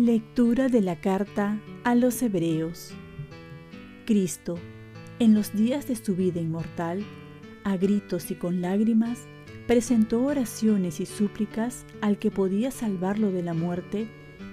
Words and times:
Lectura 0.00 0.70
de 0.70 0.80
la 0.80 0.96
carta 0.96 1.60
a 1.84 1.94
los 1.94 2.22
Hebreos. 2.22 2.92
Cristo, 4.06 4.58
en 5.18 5.34
los 5.34 5.52
días 5.52 5.86
de 5.88 5.94
su 5.94 6.16
vida 6.16 6.40
inmortal, 6.40 7.04
a 7.64 7.76
gritos 7.76 8.30
y 8.30 8.36
con 8.36 8.62
lágrimas, 8.62 9.26
presentó 9.66 10.24
oraciones 10.24 11.00
y 11.00 11.04
súplicas 11.04 11.84
al 12.00 12.18
que 12.18 12.30
podía 12.30 12.70
salvarlo 12.70 13.30
de 13.30 13.42
la 13.42 13.52
muerte 13.52 14.08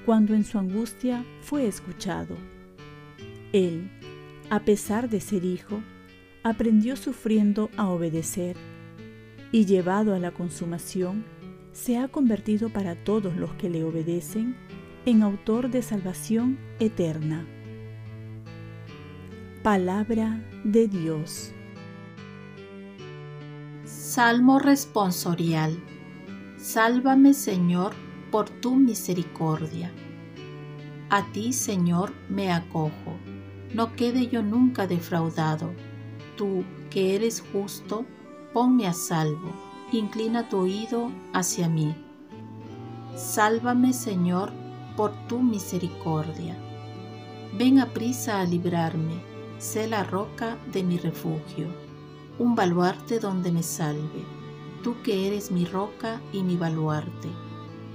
cuando 0.07 0.33
en 0.33 0.45
su 0.45 0.57
angustia 0.57 1.25
fue 1.41 1.67
escuchado. 1.67 2.37
Él, 3.51 3.91
a 4.49 4.61
pesar 4.61 5.09
de 5.09 5.19
ser 5.19 5.43
hijo, 5.43 5.81
aprendió 6.43 6.95
sufriendo 6.95 7.69
a 7.75 7.89
obedecer 7.89 8.55
y 9.51 9.65
llevado 9.65 10.15
a 10.15 10.19
la 10.19 10.31
consumación, 10.31 11.25
se 11.73 11.97
ha 11.97 12.07
convertido 12.07 12.69
para 12.69 12.95
todos 12.95 13.35
los 13.35 13.51
que 13.55 13.69
le 13.69 13.83
obedecen 13.83 14.55
en 15.05 15.23
autor 15.23 15.69
de 15.69 15.81
salvación 15.81 16.57
eterna. 16.79 17.45
Palabra 19.61 20.41
de 20.63 20.87
Dios. 20.87 21.51
Salmo 23.83 24.57
responsorial. 24.57 25.77
Sálvame, 26.57 27.33
Señor, 27.33 27.93
por 28.31 28.49
tu 28.49 28.75
misericordia. 28.75 29.91
A 31.09 31.23
ti, 31.31 31.53
Señor, 31.53 32.11
me 32.27 32.51
acojo. 32.51 33.15
No 33.73 33.95
quede 33.95 34.27
yo 34.27 34.41
nunca 34.43 34.87
defraudado. 34.87 35.71
Tú, 36.35 36.65
que 36.89 37.15
eres 37.15 37.43
justo, 37.53 38.05
ponme 38.53 38.87
a 38.87 38.93
salvo. 38.93 39.51
Inclina 39.93 40.49
tu 40.49 40.57
oído 40.57 41.11
hacia 41.33 41.69
mí. 41.69 41.95
Sálvame, 43.15 43.93
Señor, 43.93 44.51
por 44.97 45.13
tu 45.27 45.39
misericordia. 45.39 46.57
Ven 47.57 47.79
a 47.79 47.85
prisa 47.85 48.41
a 48.41 48.43
librarme, 48.43 49.21
sé 49.59 49.87
la 49.87 50.03
roca 50.03 50.57
de 50.73 50.83
mi 50.83 50.97
refugio, 50.97 51.67
un 52.37 52.53
baluarte 52.53 53.19
donde 53.19 53.51
me 53.51 53.63
salve, 53.63 54.25
tú 54.83 54.95
que 55.03 55.27
eres 55.27 55.51
mi 55.51 55.63
roca 55.63 56.21
y 56.33 56.43
mi 56.43 56.57
baluarte. 56.57 57.29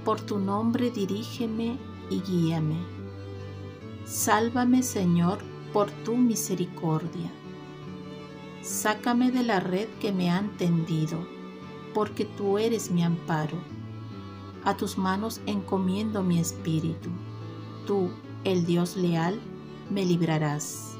Por 0.03 0.19
tu 0.19 0.39
nombre 0.39 0.89
dirígeme 0.89 1.77
y 2.09 2.19
guíame. 2.21 3.02
Sálvame, 4.05 4.83
Señor, 4.83 5.39
por 5.71 5.89
tu 6.03 6.15
misericordia. 6.15 7.31
Sácame 8.61 9.31
de 9.31 9.43
la 9.43 9.59
red 9.59 9.87
que 9.99 10.11
me 10.11 10.29
han 10.29 10.55
tendido, 10.57 11.25
porque 11.93 12.25
tú 12.25 12.57
eres 12.57 12.91
mi 12.91 13.03
amparo 13.03 13.57
a 14.65 14.77
tus 14.77 14.97
manos 14.97 15.41
encomiendo 15.45 16.23
mi 16.23 16.39
espíritu. 16.39 17.09
Tú, 17.85 18.09
el 18.43 18.65
Dios 18.65 18.95
leal, 18.95 19.39
me 19.89 20.05
librarás. 20.05 20.97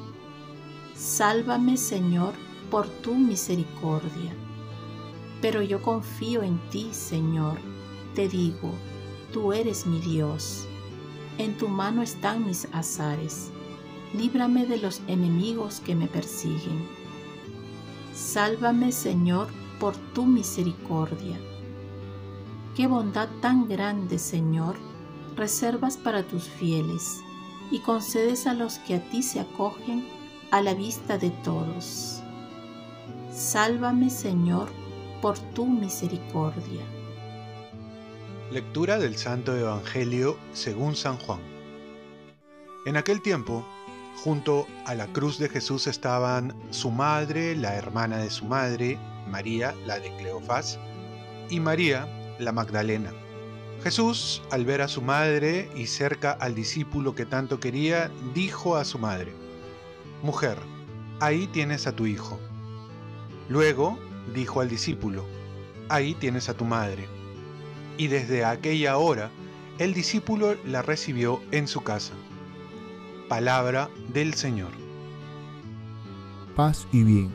Sálvame, 0.95 1.77
Señor, 1.77 2.33
por 2.69 2.87
tu 2.87 3.15
misericordia. 3.15 4.33
Pero 5.41 5.61
yo 5.61 5.81
confío 5.81 6.43
en 6.43 6.59
ti, 6.69 6.89
Señor. 6.91 7.57
Te 8.15 8.27
digo, 8.27 8.71
tú 9.31 9.53
eres 9.53 9.85
mi 9.85 9.99
Dios. 9.99 10.67
En 11.37 11.57
tu 11.57 11.67
mano 11.67 12.01
están 12.01 12.45
mis 12.45 12.67
azares. 12.71 13.51
Líbrame 14.13 14.65
de 14.65 14.77
los 14.77 15.01
enemigos 15.07 15.79
que 15.79 15.95
me 15.95 16.07
persiguen. 16.07 16.87
Sálvame, 18.13 18.91
Señor, 18.91 19.47
por 19.79 19.95
tu 20.13 20.25
misericordia 20.25 21.39
Qué 22.75 22.87
bondad 22.87 23.29
tan 23.39 23.67
grande, 23.67 24.17
Señor, 24.17 24.75
reservas 25.35 25.95
para 25.95 26.23
tus 26.23 26.45
fieles 26.45 27.21
y 27.69 27.79
concedes 27.79 28.47
a 28.47 28.55
los 28.55 28.79
que 28.79 28.95
a 28.95 29.09
ti 29.11 29.21
se 29.21 29.39
acogen 29.39 30.07
a 30.49 30.59
la 30.59 30.73
vista 30.73 31.19
de 31.19 31.29
todos. 31.29 32.23
Sálvame, 33.31 34.09
Señor, 34.09 34.69
por 35.21 35.37
tu 35.37 35.67
misericordia. 35.67 36.81
Lectura 38.51 38.99
del 38.99 39.17
Santo 39.17 39.57
Evangelio 39.57 40.37
según 40.51 40.95
San 40.95 41.17
Juan. 41.17 41.39
En 42.85 42.97
aquel 42.97 43.21
tiempo, 43.21 43.65
junto 44.17 44.67
a 44.85 44.93
la 44.93 45.07
cruz 45.07 45.39
de 45.39 45.49
Jesús 45.49 45.87
estaban 45.87 46.53
su 46.69 46.91
madre, 46.91 47.55
la 47.55 47.75
hermana 47.75 48.17
de 48.17 48.29
su 48.29 48.45
madre, 48.45 48.99
María, 49.27 49.73
la 49.87 49.97
de 49.99 50.15
Cleofás, 50.17 50.77
y 51.49 51.59
María, 51.59 52.07
la 52.37 52.51
Magdalena. 52.51 53.11
Jesús, 53.81 54.43
al 54.51 54.65
ver 54.65 54.81
a 54.81 54.87
su 54.87 55.01
madre 55.01 55.69
y 55.75 55.87
cerca 55.87 56.31
al 56.33 56.53
discípulo 56.53 57.15
que 57.15 57.25
tanto 57.25 57.59
quería, 57.59 58.11
dijo 58.35 58.75
a 58.75 58.85
su 58.85 58.99
madre, 58.99 59.33
Mujer, 60.21 60.57
ahí 61.19 61.47
tienes 61.47 61.87
a 61.87 61.95
tu 61.95 62.05
hijo. 62.05 62.39
Luego 63.49 63.97
dijo 64.35 64.61
al 64.61 64.69
discípulo, 64.69 65.25
Ahí 65.89 66.13
tienes 66.13 66.49
a 66.49 66.53
tu 66.53 66.65
madre. 66.65 67.07
Y 67.97 68.07
desde 68.07 68.43
aquella 68.43 68.97
hora, 68.97 69.29
el 69.77 69.93
discípulo 69.93 70.55
la 70.65 70.81
recibió 70.81 71.41
en 71.51 71.67
su 71.67 71.81
casa. 71.81 72.13
Palabra 73.29 73.89
del 74.13 74.33
Señor. 74.33 74.71
Paz 76.55 76.87
y 76.91 77.03
bien. 77.03 77.31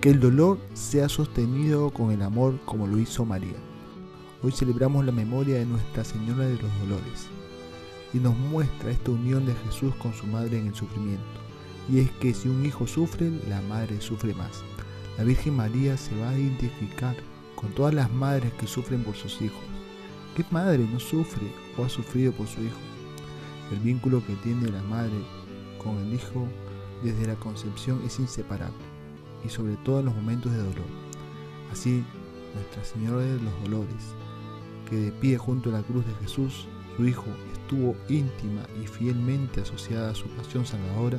Que 0.00 0.10
el 0.10 0.20
dolor 0.20 0.58
sea 0.74 1.08
sostenido 1.08 1.90
con 1.90 2.12
el 2.12 2.22
amor 2.22 2.58
como 2.64 2.86
lo 2.86 2.98
hizo 2.98 3.24
María. 3.24 3.56
Hoy 4.42 4.52
celebramos 4.52 5.04
la 5.04 5.12
memoria 5.12 5.56
de 5.56 5.66
Nuestra 5.66 6.04
Señora 6.04 6.44
de 6.44 6.62
los 6.62 6.78
Dolores 6.80 7.28
y 8.14 8.18
nos 8.18 8.36
muestra 8.36 8.90
esta 8.90 9.10
unión 9.10 9.44
de 9.44 9.54
Jesús 9.66 9.94
con 9.96 10.14
su 10.14 10.26
madre 10.26 10.58
en 10.58 10.68
el 10.68 10.74
sufrimiento. 10.74 11.24
Y 11.90 12.00
es 12.00 12.10
que 12.12 12.34
si 12.34 12.48
un 12.48 12.64
hijo 12.64 12.86
sufre, 12.86 13.30
la 13.48 13.60
madre 13.62 14.00
sufre 14.00 14.34
más. 14.34 14.62
La 15.16 15.24
Virgen 15.24 15.56
María 15.56 15.96
se 15.96 16.16
va 16.20 16.30
a 16.30 16.38
identificar 16.38 17.16
con 17.58 17.72
todas 17.72 17.92
las 17.92 18.10
madres 18.12 18.52
que 18.52 18.68
sufren 18.68 19.02
por 19.02 19.16
sus 19.16 19.42
hijos. 19.42 19.60
¿Qué 20.36 20.44
madre 20.52 20.86
no 20.92 21.00
sufre 21.00 21.52
o 21.76 21.84
ha 21.84 21.88
sufrido 21.88 22.30
por 22.32 22.46
su 22.46 22.62
hijo? 22.62 22.78
El 23.72 23.80
vínculo 23.80 24.24
que 24.24 24.34
tiene 24.36 24.70
la 24.70 24.82
madre 24.82 25.18
con 25.82 25.98
el 25.98 26.14
hijo 26.14 26.46
desde 27.02 27.26
la 27.26 27.34
concepción 27.34 28.00
es 28.06 28.20
inseparable 28.20 28.76
y 29.44 29.48
sobre 29.48 29.74
todo 29.78 29.98
en 29.98 30.06
los 30.06 30.14
momentos 30.14 30.52
de 30.52 30.58
dolor. 30.58 30.86
Así, 31.72 32.04
Nuestra 32.54 32.84
Señora 32.84 33.22
de 33.22 33.40
los 33.40 33.62
Dolores 33.64 34.14
que 34.88 34.96
de 34.96 35.12
pie 35.12 35.36
junto 35.36 35.70
a 35.70 35.72
la 35.72 35.82
cruz 35.82 36.06
de 36.06 36.14
Jesús, 36.14 36.66
su 36.96 37.06
Hijo, 37.06 37.26
estuvo 37.52 37.94
íntima 38.08 38.62
y 38.82 38.86
fielmente 38.86 39.60
asociada 39.60 40.12
a 40.12 40.14
su 40.14 40.28
pasión 40.28 40.64
salvadora, 40.64 41.18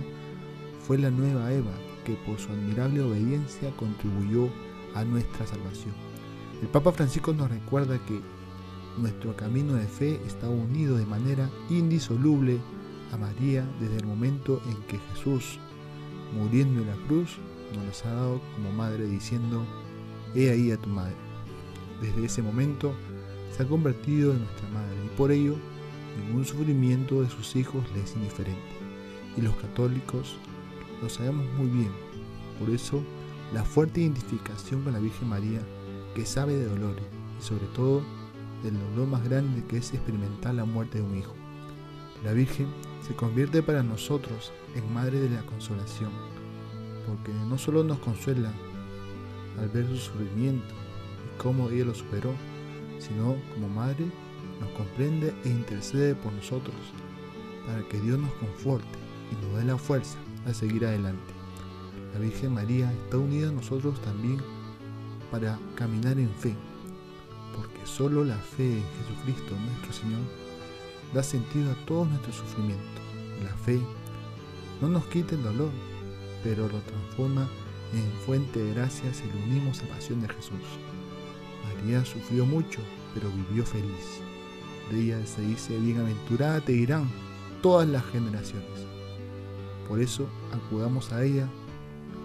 fue 0.88 0.97
la 0.97 1.11
nueva 1.11 1.53
Eva 1.53 1.71
que 2.03 2.13
por 2.25 2.39
su 2.39 2.50
admirable 2.51 3.01
obediencia 3.01 3.69
contribuyó 3.77 4.50
a 4.95 5.03
nuestra 5.03 5.45
salvación. 5.45 6.08
El 6.61 6.67
Papa 6.67 6.91
Francisco 6.91 7.33
nos 7.33 7.49
recuerda 7.49 7.97
que 8.05 8.19
nuestro 8.97 9.35
camino 9.35 9.75
de 9.75 9.87
fe 9.87 10.19
está 10.27 10.49
unido 10.49 10.97
de 10.97 11.05
manera 11.05 11.49
indisoluble 11.69 12.59
a 13.13 13.17
María 13.17 13.65
desde 13.79 13.97
el 13.97 14.05
momento 14.05 14.61
en 14.67 14.75
que 14.83 14.99
Jesús, 15.13 15.57
muriendo 16.33 16.81
en 16.81 16.87
la 16.87 17.07
cruz, 17.07 17.37
nos 17.73 17.85
las 17.85 18.05
ha 18.05 18.13
dado 18.13 18.41
como 18.55 18.71
madre 18.73 19.05
diciendo, 19.05 19.65
he 20.35 20.49
ahí 20.49 20.71
a 20.71 20.77
tu 20.77 20.89
madre. 20.89 21.15
Desde 22.01 22.25
ese 22.25 22.41
momento, 22.41 22.93
se 23.55 23.63
ha 23.63 23.67
convertido 23.67 24.33
en 24.33 24.39
nuestra 24.39 24.69
madre 24.69 24.95
y 25.05 25.17
por 25.17 25.31
ello 25.31 25.55
ningún 26.25 26.45
sufrimiento 26.45 27.21
de 27.21 27.29
sus 27.29 27.55
hijos 27.55 27.83
le 27.93 28.01
es 28.01 28.15
indiferente. 28.15 28.61
Y 29.38 29.41
los 29.41 29.55
católicos 29.55 30.35
lo 31.01 31.09
sabemos 31.09 31.45
muy 31.57 31.67
bien. 31.67 31.91
Por 32.59 32.69
eso, 32.69 33.01
la 33.53 33.63
fuerte 33.63 34.01
identificación 34.01 34.83
con 34.83 34.94
la 34.94 35.00
Virgen 35.00 35.29
María, 35.29 35.62
que 36.13 36.25
sabe 36.25 36.56
de 36.56 36.65
dolores 36.65 37.03
y 37.39 37.44
sobre 37.44 37.65
todo 37.67 38.01
del 38.63 38.77
dolor 38.77 39.07
más 39.07 39.23
grande 39.23 39.63
que 39.65 39.77
es 39.77 39.94
experimentar 39.94 40.56
la 40.56 40.65
muerte 40.65 41.00
de 41.00 41.03
un 41.03 41.17
hijo. 41.17 41.33
La 42.23 42.33
Virgen 42.33 42.67
se 43.01 43.15
convierte 43.15 43.63
para 43.63 43.83
nosotros 43.83 44.51
en 44.75 44.94
Madre 44.94 45.19
de 45.19 45.29
la 45.29 45.45
Consolación, 45.45 46.11
porque 47.07 47.31
no 47.33 47.57
solo 47.57 47.83
nos 47.83 48.00
consuela 48.00 48.51
al 49.57 49.69
ver 49.69 49.88
su 49.88 49.97
sufrimiento 49.97 50.73
y 51.25 51.41
cómo 51.41 51.69
ella 51.69 51.85
lo 51.85 51.95
superó, 51.95 52.33
sino 53.00 53.35
como 53.53 53.69
madre 53.69 54.05
nos 54.59 54.69
comprende 54.71 55.33
e 55.45 55.50
intercede 55.50 56.15
por 56.15 56.33
nosotros, 56.33 56.75
para 57.65 57.81
que 57.88 58.00
Dios 58.01 58.19
nos 58.19 58.33
conforte 58.33 58.88
y 59.31 59.45
nos 59.45 59.57
dé 59.57 59.65
la 59.65 59.77
fuerza 59.77 60.17
a 60.45 60.53
seguir 60.53 60.85
adelante. 60.85 61.33
La 62.13 62.19
Virgen 62.19 62.53
María 62.53 62.91
está 62.91 63.17
unida 63.17 63.50
a 63.50 63.53
nosotros 63.53 64.01
también 64.01 64.39
para 65.31 65.59
caminar 65.75 66.17
en 66.17 66.29
fe, 66.29 66.55
porque 67.55 67.85
solo 67.85 68.23
la 68.23 68.37
fe 68.37 68.77
en 68.77 68.85
Jesucristo 68.97 69.55
nuestro 69.65 69.93
Señor 69.93 70.21
da 71.13 71.23
sentido 71.23 71.71
a 71.71 71.85
todo 71.85 72.05
nuestro 72.05 72.33
sufrimiento 72.33 72.99
la 73.43 73.53
fe, 73.53 73.79
no 74.81 74.89
nos 74.89 75.05
quita 75.07 75.35
el 75.35 75.43
dolor, 75.43 75.71
pero 76.43 76.63
lo 76.67 76.79
transforma 76.79 77.47
en 77.93 78.11
fuente 78.25 78.59
de 78.59 78.73
gracia 78.73 79.13
si 79.13 79.25
le 79.25 79.43
unimos 79.43 79.79
a 79.79 79.85
la 79.85 79.95
pasión 79.95 80.21
de 80.21 80.29
Jesús. 80.29 80.59
María 81.63 82.03
sufrió 82.05 82.45
mucho, 82.45 82.79
pero 83.13 83.29
vivió 83.29 83.65
feliz. 83.65 84.21
De 84.91 85.01
ella 85.01 85.25
se 85.25 85.41
dice, 85.41 85.77
bienaventurada 85.77 86.61
te 86.61 86.73
dirán 86.73 87.09
todas 87.61 87.87
las 87.87 88.05
generaciones. 88.05 88.87
Por 89.87 90.01
eso 90.01 90.27
acudamos 90.53 91.11
a 91.11 91.23
ella 91.23 91.47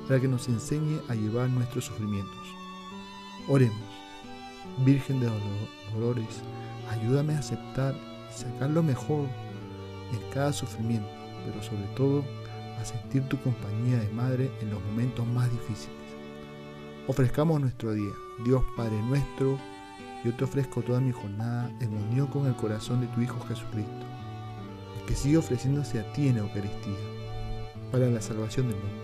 para 0.07 0.21
que 0.21 0.29
nos 0.29 0.49
enseñe 0.49 1.01
a 1.09 1.15
llevar 1.15 1.49
nuestros 1.51 1.87
sufrimientos. 1.87 2.47
Oremos. 3.47 3.77
Virgen 4.87 5.21
de 5.21 5.31
dolores, 5.93 6.43
ayúdame 6.91 7.35
a 7.35 7.41
aceptar 7.41 7.95
y 8.31 8.39
sacar 8.41 8.71
lo 8.71 8.83
mejor 8.83 9.29
en 10.13 10.33
cada 10.33 10.51
sufrimiento, 10.51 11.09
pero 11.45 11.63
sobre 11.63 11.87
todo 11.95 12.25
a 12.81 12.85
sentir 12.87 13.23
tu 13.29 13.39
compañía 13.41 13.99
de 13.99 14.09
madre 14.09 14.51
en 14.63 14.71
los 14.71 14.83
momentos 14.85 15.27
más 15.27 15.51
difíciles. 15.51 15.95
Ofrezcamos 17.07 17.61
nuestro 17.61 17.93
día, 17.93 18.13
Dios 18.47 18.63
Padre 18.79 18.97
nuestro, 19.03 19.59
yo 20.25 20.35
te 20.35 20.45
ofrezco 20.45 20.81
toda 20.81 21.01
mi 21.01 21.13
jornada 21.13 21.71
en 21.81 21.95
unión 21.95 22.29
con 22.29 22.47
el 22.47 22.57
corazón 22.57 23.03
de 23.03 23.09
tu 23.09 23.21
Hijo 23.21 23.39
Jesucristo, 23.47 24.07
que 25.07 25.15
sigue 25.15 25.37
ofreciéndose 25.37 26.01
a 26.01 26.13
ti 26.15 26.29
en 26.29 26.39
Eucaristía, 26.39 26.97
para 27.93 28.07
la 28.07 28.23
salvación 28.23 28.69
del 28.69 28.79
mundo. 28.79 29.04